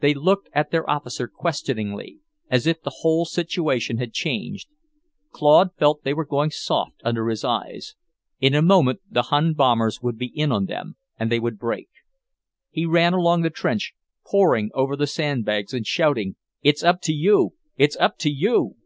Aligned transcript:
They 0.00 0.14
looked 0.14 0.50
at 0.52 0.70
their 0.70 0.88
officer 0.88 1.26
questioningly, 1.26 2.20
as 2.48 2.64
if 2.64 2.80
the 2.80 2.98
whole 2.98 3.24
situation 3.24 3.98
had 3.98 4.12
changed. 4.12 4.68
Claude 5.32 5.70
felt 5.76 6.04
they 6.04 6.14
were 6.14 6.24
going 6.24 6.52
soft 6.52 7.00
under 7.04 7.26
his 7.26 7.42
eyes. 7.44 7.96
In 8.38 8.54
a 8.54 8.62
moment 8.62 9.00
the 9.10 9.22
Hun 9.22 9.52
bombers 9.54 10.00
would 10.00 10.16
be 10.16 10.26
in 10.26 10.52
on 10.52 10.66
them, 10.66 10.94
and 11.18 11.28
they 11.28 11.40
would 11.40 11.58
break. 11.58 11.88
He 12.70 12.86
ran 12.86 13.14
along 13.14 13.42
the 13.42 13.50
trench, 13.50 13.94
pointing 14.24 14.70
over 14.74 14.94
the 14.94 15.08
sand 15.08 15.44
bags 15.44 15.74
and 15.74 15.84
shouting, 15.84 16.36
"It's 16.62 16.84
up 16.84 17.00
to 17.00 17.12
you, 17.12 17.54
it's 17.76 17.96
up 17.96 18.16
to 18.18 18.30
you!" 18.30 18.76